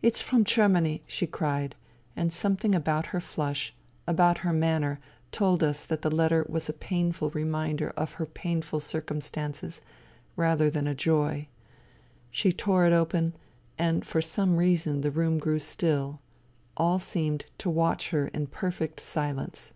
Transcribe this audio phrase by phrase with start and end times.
[0.00, 1.76] "It's from Germany," she cried,
[2.16, 3.74] and something about her flush,
[4.06, 4.98] about her manner,
[5.30, 9.82] told us that the letter was a painful reminder of her painful circumstances,
[10.36, 11.48] rather than a joy.
[12.30, 13.34] She tore it open,
[13.78, 16.20] and for some reason the room grew still:
[16.74, 19.74] all seemed to watch her in perfect silence.